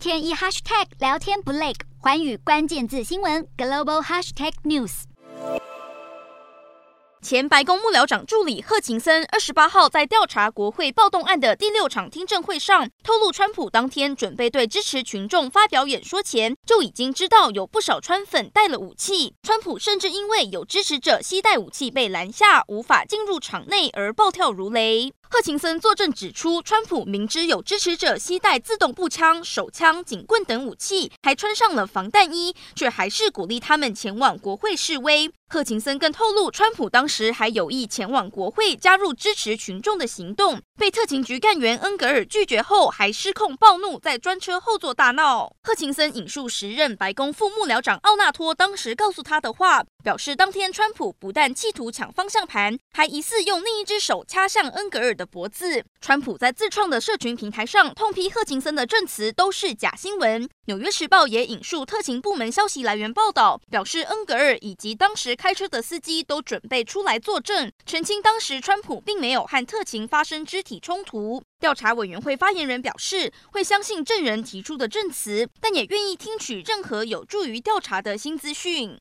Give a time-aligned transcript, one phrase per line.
[0.00, 5.02] 天一 hashtag 聊天不累，寰宇关键字新闻 global hashtag news。
[7.20, 19.34] 前白宫幕僚长助理贺勤森二十八号在调查国会暴动案的第六场听证会上透露，川普当天准备对支持群众发表演说前，就已经知道有不少川粉带了武器。
[19.42, 25.12] 川普甚至因为有支持者携带武器被拦下，无法进入场内而暴跳如雷。
[25.32, 35.30] 贺琴森作证指出，川普明知有支持者携带自动步枪、手枪、警棍等武器，还穿上了防弹衣，却还是鼓励他们前往国会示威。
[35.48, 45.52] 贺琴森更透露，川普当时还有意前往国会加入支持群众的行动，被特勤局干员恩格尔拒绝后，还失控暴怒，在专车后座大闹。
[45.62, 55.84] 贺琴森引述时任白宫副幕僚长奥纳托当时告诉他的话，表示当天川普不但企图抢方向盘，还疑似用另一只手掐向恩格尔的脖子。
[56.00, 60.48] 川普在自创的社群平台上痛批贺琴森的证词都是假新闻。
[60.66, 71.42] 纽约时报也引述特勤部门消息来源报道，表示恩格尔以及当时开车的司机都准备出来作证，澄清当时川普并没有和特勤发生肢体冲突。
[71.58, 78.98] 调查委员会发言人表示，会相信证人提出的证词，但也愿意听取任何有助于调查的新资讯。